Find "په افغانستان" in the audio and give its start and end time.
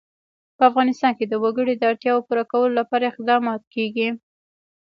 0.57-1.11